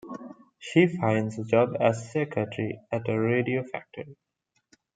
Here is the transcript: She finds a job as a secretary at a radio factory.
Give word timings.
She 0.57 0.87
finds 0.87 1.37
a 1.37 1.43
job 1.43 1.75
as 1.79 1.99
a 1.99 2.05
secretary 2.09 2.79
at 2.91 3.07
a 3.07 3.19
radio 3.19 3.63
factory. 3.63 4.17